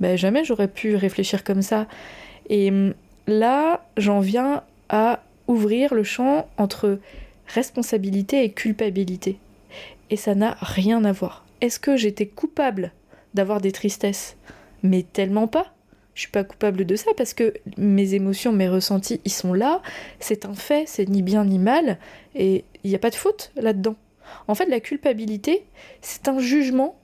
ben 0.00 0.16
jamais 0.16 0.44
j'aurais 0.44 0.68
pu 0.68 0.96
réfléchir 0.96 1.44
comme 1.44 1.62
ça. 1.62 1.86
Et 2.48 2.70
hum, 2.70 2.94
là, 3.26 3.86
j'en 3.96 4.20
viens 4.20 4.62
à 4.88 5.22
ouvrir 5.48 5.94
le 5.94 6.04
champ 6.04 6.48
entre 6.58 6.98
responsabilité 7.46 8.44
et 8.44 8.50
culpabilité. 8.50 9.38
Et 10.10 10.16
ça 10.16 10.34
n'a 10.34 10.56
rien 10.60 11.04
à 11.04 11.12
voir. 11.12 11.44
Est-ce 11.60 11.80
que 11.80 11.96
j'étais 11.96 12.26
coupable 12.26 12.92
d'avoir 13.34 13.60
des 13.60 13.72
tristesses? 13.72 14.36
Mais 14.82 15.02
tellement 15.02 15.48
pas. 15.48 15.72
Je 16.14 16.22
suis 16.22 16.30
pas 16.30 16.44
coupable 16.44 16.86
de 16.86 16.96
ça 16.96 17.10
parce 17.16 17.34
que 17.34 17.52
mes 17.76 18.14
émotions, 18.14 18.50
mes 18.52 18.68
ressentis, 18.68 19.20
ils 19.24 19.32
sont 19.32 19.52
là. 19.52 19.82
C'est 20.18 20.46
un 20.46 20.54
fait, 20.54 20.84
c'est 20.86 21.08
ni 21.08 21.22
bien 21.22 21.44
ni 21.44 21.58
mal. 21.58 21.98
Et 22.34 22.64
il 22.86 22.90
n'y 22.90 22.94
a 22.94 23.00
pas 23.00 23.10
de 23.10 23.16
faute 23.16 23.52
là-dedans. 23.56 23.96
En 24.48 24.54
fait, 24.54 24.66
la 24.66 24.80
culpabilité, 24.80 25.64
c'est 26.00 26.28
un 26.28 26.38
jugement 26.38 26.96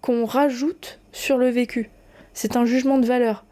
qu'on 0.00 0.24
rajoute 0.24 1.00
sur 1.12 1.38
le 1.38 1.48
vécu. 1.48 1.90
C'est 2.32 2.56
un 2.56 2.64
jugement 2.64 2.98
de 2.98 3.06
valeur. 3.06 3.44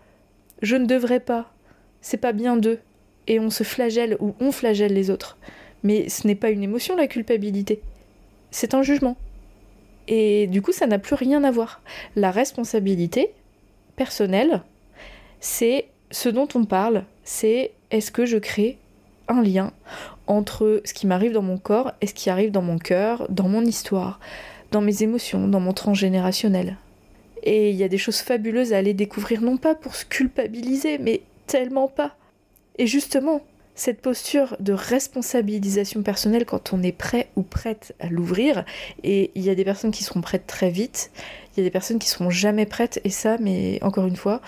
Je 0.61 0.76
ne 0.76 0.87
devrais 0.87 1.21
pas. 1.21 1.52
C'est 2.00 2.16
pas 2.16 2.33
bien 2.33 2.57
d'eux. 2.57 2.81
Et 3.28 3.38
on 3.38 3.50
se 3.50 3.62
flagelle 3.62 4.16
ou 4.21 4.35
on 4.40 4.50
flagelle 4.50 4.92
les 4.92 5.11
autres. 5.11 5.38
Mais 5.85 6.09
ce 6.09 6.26
n'est 6.26 6.35
pas 6.35 6.50
une 6.50 6.62
émotion, 6.62 6.97
la 6.97 7.07
culpabilité. 7.07 7.81
C'est 8.50 8.75
un 8.75 8.83
jugement. 8.83 9.16
Et 10.09 10.49
du 10.49 10.62
coup, 10.62 10.73
ça 10.73 10.87
n'a 10.87 10.99
plus 10.99 11.14
rien 11.14 11.45
à 11.45 11.50
voir. 11.50 11.81
La 12.16 12.31
responsabilité 12.33 13.33
personnelle, 13.95 14.62
c'est 15.40 15.87
ce 16.11 16.28
dont 16.28 16.49
on 16.54 16.64
parle, 16.64 17.04
c'est 17.25 17.73
est-ce 17.90 18.11
que 18.11 18.26
je 18.26 18.38
crée 18.38 18.78
un 19.28 19.42
lien 19.42 19.73
entre 20.26 20.81
ce 20.85 20.95
qui 20.95 21.07
m'arrive 21.07 21.33
dans 21.33 21.43
mon 21.43 21.59
corps 21.59 21.93
et 22.00 22.07
ce 22.07 22.14
qui 22.14 22.31
arrive 22.31 22.50
dans 22.50 22.62
mon 22.62 22.79
cœur, 22.79 23.26
dans 23.29 23.49
mon 23.49 23.62
histoire, 23.62 24.21
dans 24.71 24.81
mes 24.81 25.02
émotions, 25.02 25.49
dans 25.49 25.61
mon 25.61 25.73
transgénérationnel. 25.73 26.76
Et 27.43 27.71
il 27.71 27.76
y 27.76 27.85
a 27.85 27.88
des 27.88 27.99
choses 27.99 28.21
fabuleuses 28.21 28.73
à 28.73 28.79
aller 28.79 28.95
découvrir, 28.95 29.41
non 29.41 29.57
pas 29.57 29.75
pour 29.75 29.95
se 29.95 30.05
culpabiliser, 30.05 30.99
mais 30.99 31.23
tellement 31.47 31.88
pas. 31.88 32.17
Et 32.79 32.87
justement, 32.87 33.43
cette 33.75 34.00
posture 34.00 34.57
de 34.61 34.73
responsabilisation 34.73 36.02
personnelle 36.02 36.45
quand 36.45 36.73
on 36.73 36.83
est 36.83 36.93
prêt 36.93 37.29
ou 37.37 37.43
prête 37.43 37.95
à 38.00 38.09
l'ouvrir, 38.09 38.64
et 39.02 39.31
il 39.35 39.43
y 39.43 39.50
a 39.50 39.55
des 39.55 39.64
personnes 39.64 39.91
qui 39.91 40.05
seront 40.05 40.21
prêtes 40.21 40.47
très 40.47 40.71
vite, 40.71 41.11
il 41.52 41.61
y 41.61 41.62
a 41.62 41.64
des 41.64 41.71
personnes 41.71 41.99
qui 41.99 42.09
seront 42.09 42.31
jamais 42.31 42.67
prêtes, 42.67 43.00
et 43.05 43.11
ça, 43.11 43.38
mais 43.41 43.79
encore 43.83 44.07
une 44.07 44.17
fois, 44.17 44.41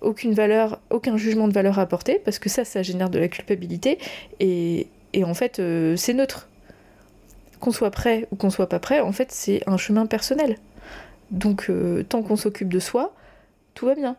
aucune 0.00 0.32
valeur, 0.32 0.80
aucun 0.90 1.16
jugement 1.16 1.48
de 1.48 1.52
valeur 1.52 1.78
à 1.78 1.82
apporter, 1.82 2.20
parce 2.24 2.38
que 2.38 2.48
ça, 2.48 2.64
ça 2.64 2.82
génère 2.82 3.10
de 3.10 3.18
la 3.18 3.28
culpabilité, 3.28 3.98
et, 4.38 4.86
en 5.16 5.34
fait, 5.34 5.58
euh, 5.58 5.96
c'est 5.96 6.14
neutre. 6.14 6.48
Qu'on 7.60 7.72
soit 7.72 7.90
prêt 7.90 8.28
ou 8.30 8.36
qu'on 8.36 8.50
soit 8.50 8.68
pas 8.68 8.78
prêt, 8.78 9.00
en 9.00 9.12
fait, 9.12 9.32
c'est 9.32 9.62
un 9.66 9.76
chemin 9.76 10.06
personnel. 10.06 10.58
Donc, 11.30 11.66
euh, 11.68 12.04
tant 12.08 12.22
qu'on 12.22 12.36
s'occupe 12.36 12.72
de 12.72 12.78
soi, 12.78 13.14
tout 13.74 13.86
va 13.86 13.94
bien. 13.94 14.16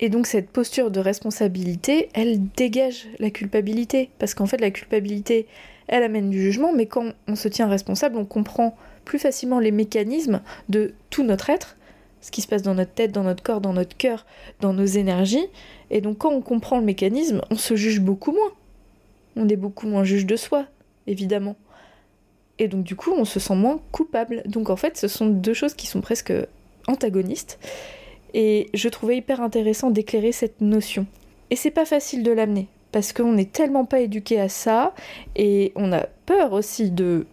Et 0.00 0.08
donc 0.08 0.26
cette 0.26 0.50
posture 0.50 0.90
de 0.90 0.98
responsabilité, 0.98 2.08
elle 2.14 2.48
dégage 2.56 3.06
la 3.18 3.30
culpabilité. 3.30 4.10
Parce 4.18 4.32
qu'en 4.34 4.46
fait, 4.46 4.60
la 4.60 4.70
culpabilité, 4.70 5.46
elle 5.88 6.02
amène 6.02 6.30
du 6.30 6.40
jugement, 6.40 6.72
mais 6.72 6.86
quand 6.86 7.12
on 7.28 7.36
se 7.36 7.48
tient 7.48 7.68
responsable, 7.68 8.16
on 8.16 8.24
comprend 8.24 8.76
plus 9.04 9.18
facilement 9.18 9.60
les 9.60 9.70
mécanismes 9.70 10.40
de 10.70 10.94
tout 11.10 11.22
notre 11.22 11.50
être, 11.50 11.76
ce 12.22 12.30
qui 12.30 12.40
se 12.40 12.48
passe 12.48 12.62
dans 12.62 12.74
notre 12.74 12.92
tête, 12.92 13.12
dans 13.12 13.24
notre 13.24 13.42
corps, 13.42 13.60
dans 13.60 13.74
notre 13.74 13.96
cœur, 13.96 14.24
dans 14.60 14.72
nos 14.72 14.86
énergies. 14.86 15.46
Et 15.90 16.00
donc 16.00 16.18
quand 16.18 16.32
on 16.32 16.40
comprend 16.40 16.78
le 16.78 16.84
mécanisme, 16.84 17.42
on 17.50 17.56
se 17.56 17.76
juge 17.76 18.00
beaucoup 18.00 18.32
moins. 18.32 18.52
On 19.36 19.48
est 19.48 19.56
beaucoup 19.56 19.86
moins 19.86 20.04
juge 20.04 20.26
de 20.26 20.36
soi, 20.36 20.66
évidemment. 21.06 21.56
Et 22.58 22.68
donc 22.68 22.84
du 22.84 22.96
coup, 22.96 23.12
on 23.16 23.24
se 23.24 23.40
sent 23.40 23.54
moins 23.54 23.80
coupable. 23.92 24.42
Donc 24.46 24.70
en 24.70 24.76
fait, 24.76 24.96
ce 24.96 25.08
sont 25.08 25.26
deux 25.26 25.54
choses 25.54 25.74
qui 25.74 25.86
sont 25.86 26.00
presque 26.00 26.32
antagonistes. 26.86 27.58
Et 28.34 28.68
je 28.74 28.88
trouvais 28.88 29.16
hyper 29.16 29.40
intéressant 29.40 29.90
d'éclairer 29.90 30.32
cette 30.32 30.60
notion. 30.60 31.06
Et 31.50 31.56
c'est 31.56 31.70
pas 31.70 31.84
facile 31.84 32.22
de 32.22 32.30
l'amener, 32.30 32.68
parce 32.92 33.12
qu'on 33.12 33.32
n'est 33.32 33.46
tellement 33.46 33.84
pas 33.84 34.00
éduqué 34.00 34.38
à 34.38 34.48
ça, 34.48 34.94
et 35.34 35.72
on 35.74 35.92
a 35.92 36.06
peur 36.26 36.52
aussi 36.52 36.90
de 36.90 37.26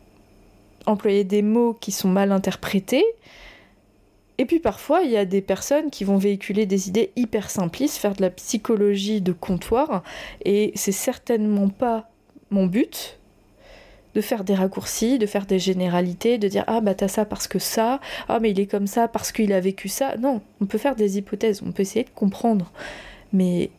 employer 0.88 1.24
des 1.24 1.42
mots 1.42 1.74
qui 1.74 1.92
sont 1.92 2.08
mal 2.08 2.32
interprétés. 2.32 3.06
Et 4.38 4.46
puis 4.46 4.60
parfois, 4.60 5.02
il 5.02 5.12
y 5.12 5.18
a 5.18 5.26
des 5.26 5.42
personnes 5.42 5.90
qui 5.90 6.04
vont 6.04 6.18
véhiculer 6.18 6.66
des 6.66 6.90
idées 6.90 7.12
hyper 7.16 7.50
simplistes, 7.50 7.98
faire 7.98 8.14
de 8.14 8.22
la 8.22 8.30
psychologie 8.30 9.22
de 9.22 9.32
comptoir, 9.32 10.04
et 10.46 10.72
c'est 10.76 10.92
certainement 10.92 11.70
pas 11.70 12.10
mon 12.52 12.68
but, 12.68 13.18
de 14.14 14.22
faire 14.22 14.44
des 14.44 14.56
raccourcis, 14.56 15.20
de 15.20 15.26
faire 15.26 15.46
des 15.46 15.60
généralités, 15.60 16.38
de 16.38 16.48
dire 16.48 16.64
ah 16.68 16.82
bah 16.82 16.96
t'as 16.96 17.08
ça 17.08 17.26
parce 17.26 17.48
que 17.48 17.60
ça, 17.60 18.00
ah 18.28 18.40
mais 18.40 18.52
il 18.52 18.60
est 18.60 18.66
comme 18.66 18.88
ça 18.88 19.08
parce 19.08 19.32
qu'il 19.32 19.54
a 19.54 19.60
vécu 19.60 19.90
ça. 19.90 20.18
Non, 20.18 20.42
on 20.62 20.66
peut 20.66 20.78
faire 20.78 20.96
des 20.96 21.18
hypothèses, 21.18 21.62
on 21.66 21.72
peut 21.72 21.82
essayer 21.82 22.04
de 22.04 22.10
comprendre, 22.10 22.72
mais 23.34 23.70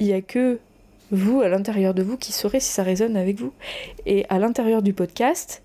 il 0.00 0.06
y 0.06 0.12
a 0.12 0.20
que 0.20 0.58
vous 1.10 1.40
à 1.40 1.48
l'intérieur 1.48 1.94
de 1.94 2.02
vous 2.02 2.16
qui 2.16 2.32
saurez 2.32 2.60
si 2.60 2.70
ça 2.70 2.82
résonne 2.82 3.16
avec 3.16 3.38
vous. 3.38 3.52
Et 4.06 4.26
à 4.28 4.38
l'intérieur 4.38 4.82
du 4.82 4.92
podcast, 4.92 5.62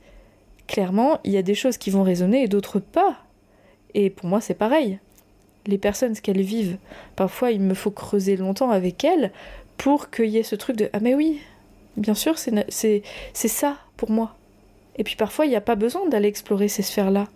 clairement, 0.68 1.20
il 1.24 1.32
y 1.32 1.38
a 1.38 1.42
des 1.42 1.56
choses 1.56 1.78
qui 1.78 1.90
vont 1.90 2.04
résonner 2.04 2.44
et 2.44 2.48
d'autres 2.48 2.80
pas. 2.80 3.18
Et 3.96 4.10
pour 4.10 4.28
moi, 4.28 4.42
c'est 4.42 4.54
pareil. 4.54 5.00
Les 5.66 5.78
personnes, 5.78 6.16
ce 6.16 6.22
qu'elles 6.22 6.42
vivent, 6.42 6.78
parfois 7.16 7.52
il 7.52 7.62
me 7.62 7.74
faut 7.74 7.92
creuser 7.92 8.36
longtemps 8.36 8.70
avec 8.70 9.04
elles 9.04 9.32
pour 9.78 10.10
qu'il 10.10 10.30
y 10.30 10.38
ait 10.38 10.44
ce 10.44 10.56
truc 10.56 10.76
de 10.76 10.90
Ah, 10.94 11.00
mais 11.00 11.16
oui, 11.16 11.40
bien 11.98 12.16
sûr, 12.16 12.38
c'est 12.38 13.08
ça 13.32 13.78
pour 13.98 14.12
moi. 14.12 14.36
Et 14.98 15.04
puis 15.04 15.16
parfois, 15.16 15.46
il 15.46 15.50
n'y 15.50 15.56
a 15.56 15.62
pas 15.62 15.76
besoin 15.76 16.08
d'aller 16.08 16.28
explorer 16.28 16.68
ces 16.68 16.84
sphères-là. 16.84 17.28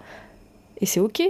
Et 0.82 0.86
c'est 0.86 1.00
ok. 1.00 1.22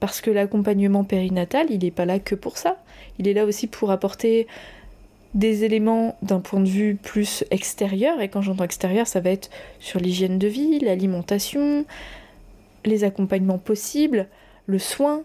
Parce 0.00 0.20
que 0.20 0.30
l'accompagnement 0.30 1.04
périnatal, 1.04 1.66
il 1.70 1.80
n'est 1.80 1.90
pas 1.90 2.06
là 2.06 2.18
que 2.18 2.34
pour 2.34 2.56
ça. 2.56 2.78
Il 3.18 3.26
est 3.26 3.34
là 3.34 3.44
aussi 3.44 3.66
pour 3.66 3.90
apporter 3.90 4.46
des 5.34 5.64
éléments 5.64 6.16
d'un 6.22 6.40
point 6.40 6.60
de 6.60 6.68
vue 6.68 6.94
plus 6.94 7.44
extérieur. 7.50 8.20
Et 8.20 8.28
quand 8.28 8.40
j'entends 8.40 8.64
extérieur, 8.64 9.06
ça 9.06 9.20
va 9.20 9.30
être 9.30 9.50
sur 9.80 10.00
l'hygiène 10.00 10.38
de 10.38 10.46
vie, 10.46 10.78
l'alimentation, 10.78 11.84
les 12.84 13.04
accompagnements 13.04 13.58
possibles, 13.58 14.28
le 14.66 14.78
soin, 14.78 15.22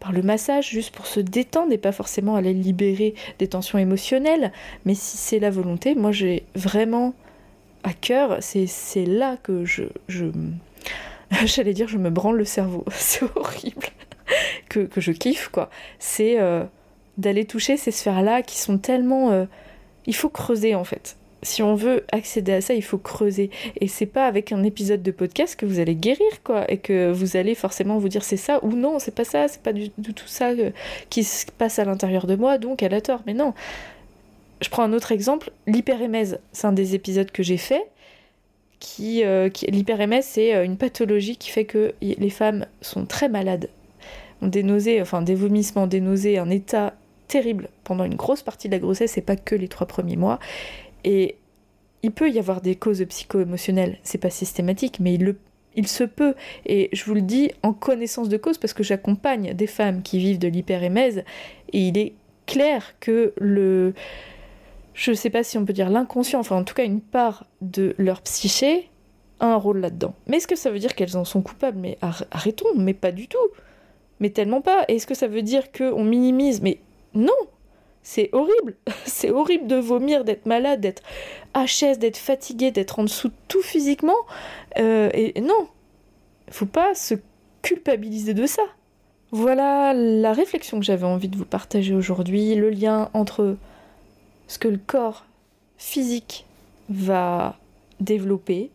par 0.00 0.12
le 0.12 0.22
massage, 0.22 0.70
juste 0.70 0.94
pour 0.94 1.06
se 1.06 1.20
détendre 1.20 1.72
et 1.72 1.78
pas 1.78 1.92
forcément 1.92 2.36
aller 2.36 2.54
libérer 2.54 3.14
des 3.38 3.48
tensions 3.48 3.78
émotionnelles. 3.78 4.52
Mais 4.84 4.94
si 4.94 5.16
c'est 5.16 5.38
la 5.38 5.50
volonté, 5.50 5.94
moi 5.94 6.12
j'ai 6.12 6.44
vraiment 6.54 7.14
à 7.82 7.92
cœur, 7.92 8.38
c'est 8.40 9.04
là 9.04 9.36
que 9.42 9.64
je, 9.64 9.84
je 10.08 10.26
j'allais 11.44 11.74
dire 11.74 11.88
je 11.88 11.98
me 11.98 12.10
branle 12.10 12.36
le 12.36 12.44
cerveau, 12.44 12.84
c'est 12.92 13.24
horrible, 13.36 13.86
que, 14.68 14.80
que, 14.80 15.00
je 15.00 15.12
kiffe 15.12 15.48
quoi. 15.48 15.70
C'est 15.98 16.40
euh, 16.40 16.64
d'aller 17.16 17.44
toucher 17.44 17.76
ces 17.76 17.90
sphères-là 17.90 18.42
qui 18.42 18.58
sont 18.58 18.78
tellement... 18.78 19.30
Euh, 19.30 19.44
il 20.06 20.14
faut 20.14 20.30
creuser 20.30 20.74
en 20.74 20.84
fait. 20.84 21.16
Si 21.42 21.62
on 21.62 21.74
veut 21.74 22.04
accéder 22.10 22.52
à 22.52 22.60
ça, 22.60 22.74
il 22.74 22.82
faut 22.82 22.98
creuser. 22.98 23.50
Et 23.80 23.86
c'est 23.86 24.06
pas 24.06 24.26
avec 24.26 24.50
un 24.52 24.64
épisode 24.64 25.02
de 25.02 25.10
podcast 25.12 25.54
que 25.56 25.66
vous 25.66 25.78
allez 25.78 25.94
guérir, 25.94 26.42
quoi. 26.42 26.70
Et 26.70 26.78
que 26.78 27.12
vous 27.12 27.36
allez 27.36 27.54
forcément 27.54 27.98
vous 27.98 28.08
dire 28.08 28.24
c'est 28.24 28.36
ça 28.36 28.58
ou 28.64 28.72
non, 28.72 28.98
c'est 28.98 29.14
pas 29.14 29.24
ça, 29.24 29.46
c'est 29.46 29.62
pas 29.62 29.72
du, 29.72 29.90
tout 29.90 30.26
ça 30.26 30.50
euh, 30.50 30.70
qui 31.10 31.22
se 31.22 31.46
passe 31.56 31.78
à 31.78 31.84
l'intérieur 31.84 32.26
de 32.26 32.34
moi, 32.34 32.58
donc 32.58 32.82
elle 32.82 32.94
a 32.94 33.00
tort. 33.00 33.20
Mais 33.26 33.34
non, 33.34 33.54
je 34.60 34.68
prends 34.68 34.82
un 34.82 34.92
autre 34.92 35.12
exemple, 35.12 35.52
l'hyperémèse. 35.66 36.40
C'est 36.52 36.66
un 36.66 36.72
des 36.72 36.94
épisodes 36.94 37.30
que 37.30 37.42
j'ai 37.42 37.58
fait. 37.58 37.84
Qui, 38.80 39.24
euh, 39.24 39.48
l'hyperémèse, 39.68 40.24
c'est 40.24 40.54
euh, 40.54 40.64
une 40.64 40.76
pathologie 40.76 41.36
qui 41.36 41.50
fait 41.50 41.64
que 41.64 41.94
les 42.00 42.30
femmes 42.30 42.66
sont 42.80 43.06
très 43.06 43.28
malades, 43.28 43.70
ont 44.40 44.46
des 44.46 44.62
nausées, 44.62 45.02
enfin 45.02 45.22
des 45.22 45.34
vomissements, 45.34 45.86
des 45.86 46.00
nausées, 46.00 46.38
un 46.38 46.50
état 46.50 46.94
terrible 47.28 47.68
pendant 47.84 48.04
une 48.04 48.14
grosse 48.14 48.42
partie 48.42 48.68
de 48.68 48.72
la 48.72 48.78
grossesse 48.78 49.18
et 49.18 49.20
pas 49.22 49.36
que 49.36 49.54
les 49.54 49.68
trois 49.68 49.86
premiers 49.86 50.16
mois. 50.16 50.38
Et 51.08 51.36
il 52.02 52.12
peut 52.12 52.30
y 52.30 52.38
avoir 52.38 52.60
des 52.60 52.76
causes 52.76 53.02
psycho-émotionnelles, 53.02 53.98
c'est 54.02 54.18
pas 54.18 54.28
systématique, 54.28 55.00
mais 55.00 55.14
il, 55.74 55.88
se 55.88 56.04
peut. 56.04 56.34
Et 56.66 56.90
je 56.92 57.02
vous 57.06 57.14
le 57.14 57.22
dis 57.22 57.50
en 57.62 57.72
connaissance 57.72 58.28
de 58.28 58.36
cause 58.36 58.58
parce 58.58 58.74
que 58.74 58.82
j'accompagne 58.82 59.54
des 59.54 59.66
femmes 59.66 60.02
qui 60.02 60.18
vivent 60.18 60.38
de 60.38 60.48
l'hyperémèse 60.48 61.24
et 61.72 61.88
il 61.88 61.96
est 61.96 62.12
clair 62.44 62.94
que 63.00 63.32
le, 63.38 63.94
je 64.92 65.14
sais 65.14 65.30
pas 65.30 65.42
si 65.42 65.56
on 65.56 65.64
peut 65.64 65.72
dire 65.72 65.88
l'inconscient, 65.88 66.40
enfin 66.40 66.56
en 66.56 66.64
tout 66.64 66.74
cas 66.74 66.84
une 66.84 67.00
part 67.00 67.46
de 67.62 67.94
leur 67.96 68.20
psyché 68.20 68.90
a 69.40 69.46
un 69.46 69.56
rôle 69.56 69.78
là-dedans. 69.78 70.14
Mais 70.26 70.36
est-ce 70.36 70.46
que 70.46 70.56
ça 70.56 70.70
veut 70.70 70.78
dire 70.78 70.94
qu'elles 70.94 71.16
en 71.16 71.24
sont 71.24 71.40
coupables? 71.40 71.78
Mais 71.78 71.96
arrêtons, 72.30 72.74
mais 72.76 72.92
pas 72.92 73.12
du 73.12 73.28
tout. 73.28 73.38
Mais 74.20 74.28
tellement 74.28 74.60
pas. 74.60 74.84
Est-ce 74.88 75.06
que 75.06 75.14
ça 75.14 75.26
veut 75.26 75.42
dire 75.42 75.72
qu'on 75.72 76.04
minimise? 76.04 76.60
Mais 76.60 76.80
non 77.14 77.32
C'est 78.10 78.30
horrible 78.32 78.74
C'est 79.04 79.30
horrible 79.30 79.66
de 79.66 79.76
vomir, 79.76 80.24
d'être 80.24 80.46
malade, 80.46 80.80
d'être 80.80 81.02
HS, 81.54 81.98
d'être 81.98 82.16
fatigué, 82.16 82.70
d'être 82.70 82.98
en 82.98 83.02
dessous 83.02 83.28
de 83.28 83.34
tout 83.48 83.60
physiquement. 83.60 84.16
Euh, 84.78 85.10
et 85.12 85.38
non 85.42 85.68
Faut 86.50 86.64
pas 86.64 86.94
se 86.94 87.16
culpabiliser 87.60 88.32
de 88.32 88.46
ça. 88.46 88.62
Voilà 89.30 89.92
la 89.92 90.32
réflexion 90.32 90.80
que 90.80 90.86
j'avais 90.86 91.04
envie 91.04 91.28
de 91.28 91.36
vous 91.36 91.44
partager 91.44 91.92
aujourd'hui, 91.92 92.54
le 92.54 92.70
lien 92.70 93.10
entre 93.12 93.58
ce 94.46 94.58
que 94.58 94.68
le 94.68 94.78
corps 94.78 95.26
physique 95.76 96.46
va 96.88 97.58
développer 98.00 98.70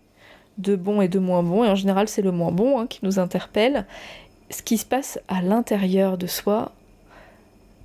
de 0.60 0.76
bon 0.76 1.02
et 1.02 1.08
de 1.08 1.18
moins 1.18 1.42
bon, 1.42 1.64
et 1.64 1.70
en 1.70 1.76
général 1.76 2.08
c'est 2.08 2.22
le 2.22 2.32
moins 2.32 2.52
bon 2.52 2.80
hein, 2.80 2.86
qui 2.86 3.00
nous 3.02 3.18
interpelle, 3.18 3.88
ce 4.52 4.62
qui 4.62 4.78
se 4.78 4.86
passe 4.86 5.20
à 5.28 5.42
l'intérieur 5.42 6.20
de 6.20 6.28
soi, 6.28 6.72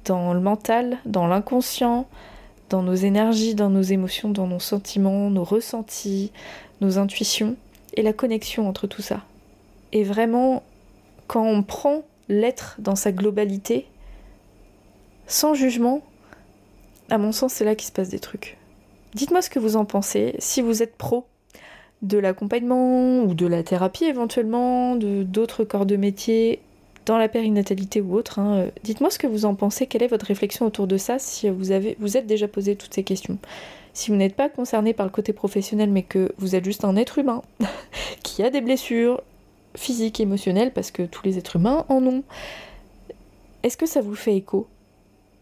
dans 0.08 0.32
le 0.32 0.40
mental, 0.40 0.98
dans 1.04 1.26
l'inconscient, 1.26 2.06
dans 2.70 2.82
nos 2.82 2.94
énergies, 2.94 3.54
dans 3.54 3.68
nos 3.68 3.82
émotions, 3.82 4.30
dans 4.30 4.46
nos 4.46 4.58
sentiments, 4.58 5.30
nos 5.30 5.44
ressentis, 5.44 6.32
nos 6.80 6.98
intuitions, 6.98 7.56
et 7.94 8.02
la 8.02 8.12
connexion 8.12 8.68
entre 8.68 8.86
tout 8.86 9.02
ça. 9.02 9.22
Et 9.92 10.04
vraiment, 10.04 10.62
quand 11.26 11.44
on 11.44 11.62
prend 11.62 12.02
l'être 12.28 12.76
dans 12.78 12.96
sa 12.96 13.12
globalité, 13.12 13.86
sans 15.26 15.54
jugement, 15.54 16.02
à 17.10 17.18
mon 17.18 17.32
sens, 17.32 17.52
c'est 17.52 17.64
là 17.64 17.74
qu'il 17.74 17.86
se 17.86 17.92
passe 17.92 18.08
des 18.08 18.18
trucs. 18.18 18.56
Dites-moi 19.14 19.42
ce 19.42 19.50
que 19.50 19.58
vous 19.58 19.76
en 19.76 19.84
pensez, 19.84 20.34
si 20.38 20.62
vous 20.62 20.82
êtes 20.82 20.96
pro 20.96 21.26
de 22.00 22.16
l'accompagnement 22.18 23.20
ou 23.22 23.34
de 23.34 23.46
la 23.46 23.62
thérapie 23.62 24.04
éventuellement, 24.04 24.96
de 24.96 25.22
d'autres 25.22 25.64
corps 25.64 25.86
de 25.86 25.96
métier 25.96 26.60
dans 27.08 27.18
la 27.18 27.28
périnatalité 27.28 28.00
ou 28.02 28.14
autre. 28.14 28.38
Hein. 28.38 28.66
Dites-moi 28.84 29.10
ce 29.10 29.18
que 29.18 29.26
vous 29.26 29.46
en 29.46 29.54
pensez, 29.54 29.86
quelle 29.86 30.02
est 30.02 30.08
votre 30.08 30.26
réflexion 30.26 30.66
autour 30.66 30.86
de 30.86 30.98
ça 30.98 31.18
si 31.18 31.48
vous, 31.48 31.72
avez, 31.72 31.96
vous 31.98 32.16
êtes 32.16 32.26
déjà 32.26 32.46
posé 32.46 32.76
toutes 32.76 32.94
ces 32.94 33.02
questions. 33.02 33.38
Si 33.94 34.10
vous 34.10 34.16
n'êtes 34.16 34.36
pas 34.36 34.50
concerné 34.50 34.92
par 34.92 35.06
le 35.06 35.10
côté 35.10 35.32
professionnel 35.32 35.90
mais 35.90 36.02
que 36.02 36.32
vous 36.36 36.54
êtes 36.54 36.64
juste 36.64 36.84
un 36.84 36.96
être 36.96 37.18
humain 37.18 37.42
qui 38.22 38.42
a 38.42 38.50
des 38.50 38.60
blessures 38.60 39.22
physiques, 39.74 40.20
émotionnelles, 40.20 40.72
parce 40.72 40.90
que 40.90 41.02
tous 41.02 41.24
les 41.24 41.38
êtres 41.38 41.56
humains 41.56 41.86
en 41.88 42.04
ont, 42.04 42.22
est-ce 43.62 43.76
que 43.76 43.86
ça 43.86 44.02
vous 44.02 44.14
fait 44.14 44.36
écho? 44.36 44.66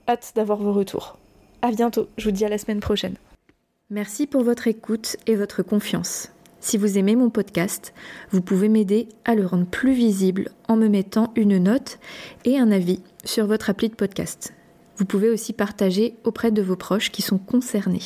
Hâte 0.09 0.33
d'avoir 0.37 0.59
vos 0.59 0.73
retours. 0.73 1.19
À 1.63 1.73
bientôt, 1.73 2.07
je 2.17 2.27
vous 2.27 2.31
dis 2.31 2.45
à 2.45 2.49
la 2.49 2.59
semaine 2.59 2.81
prochaine. 2.81 3.17
Merci 3.91 4.27
pour 4.27 4.43
votre 4.43 4.69
écoute 4.69 5.17
et 5.27 5.35
votre 5.35 5.63
confiance. 5.63 6.31
Si 6.67 6.79
vous 6.79 6.99
aimez 6.99 7.15
mon 7.15 7.31
podcast, 7.31 7.95
vous 8.33 8.43
pouvez 8.43 8.69
m'aider 8.69 9.09
à 9.25 9.37
le 9.37 9.47
rendre 9.47 9.67
plus 9.67 9.93
visible 9.93 10.51
en 10.67 10.75
me 10.75 10.89
mettant 10.89 11.33
une 11.37 11.59
note 11.59 12.01
et 12.45 12.59
un 12.59 12.73
avis 12.73 13.01
sur 13.25 13.47
votre 13.47 13.71
appli 13.71 13.89
de 13.89 13.95
podcast. 13.95 14.53
Vous 14.97 15.05
pouvez 15.05 15.31
aussi 15.31 15.53
partager 15.53 16.17
auprès 16.25 16.51
de 16.51 16.63
vos 16.63 16.75
proches 16.75 17.13
qui 17.13 17.23
sont 17.23 17.39
concernés. 17.39 18.03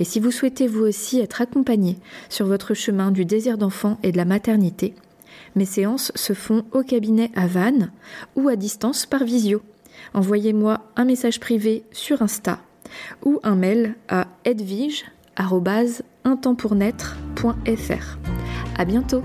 Et 0.00 0.04
si 0.04 0.18
vous 0.18 0.32
souhaitez 0.32 0.66
vous 0.66 0.82
aussi 0.82 1.20
être 1.20 1.40
accompagné 1.40 1.98
sur 2.28 2.46
votre 2.46 2.74
chemin 2.74 3.12
du 3.12 3.24
désir 3.24 3.58
d'enfant 3.58 3.96
et 4.02 4.10
de 4.10 4.16
la 4.16 4.24
maternité, 4.24 4.96
mes 5.54 5.64
séances 5.64 6.10
se 6.16 6.32
font 6.32 6.64
au 6.72 6.82
cabinet 6.82 7.30
à 7.36 7.46
Vannes 7.46 7.92
ou 8.34 8.48
à 8.48 8.56
distance 8.56 9.06
par 9.06 9.22
visio. 9.22 9.62
Envoyez-moi 10.14 10.80
un 10.96 11.04
message 11.04 11.38
privé 11.38 11.84
sur 11.92 12.22
Insta 12.22 12.58
ou 13.24 13.38
un 13.44 13.54
mail 13.54 13.94
à 14.08 14.26
edvige.intempournaître.fr. 16.28 18.18
À 18.76 18.84
bientôt! 18.84 19.22